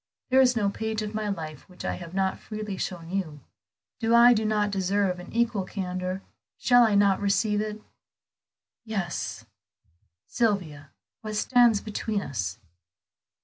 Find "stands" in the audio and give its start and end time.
11.35-11.81